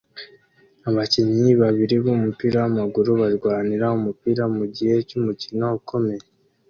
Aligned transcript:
Abakinnyi 0.89 1.51
babiri 1.61 1.95
b'umupira 2.03 2.57
w'amaguru 2.63 3.09
barwanira 3.21 3.85
umupira 3.99 4.43
mugihe 4.55 4.95
cy'umukino 5.07 5.65
ukomeye 5.79 6.25